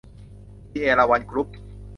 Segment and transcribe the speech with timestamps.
[0.73, 1.47] ดิ เอราวัณ กรุ๊ป